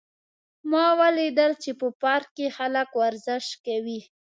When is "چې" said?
1.63-1.71